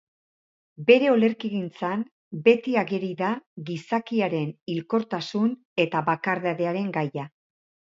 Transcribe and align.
Bere 0.87 1.11
olerkigintzan 1.15 2.07
beti 2.49 2.75
ageri 2.85 3.11
da 3.21 3.31
gizakiaren 3.71 4.53
hilkortasun 4.75 5.57
eta 5.89 6.07
bakardadearen 6.13 6.95
gaia. 7.03 7.33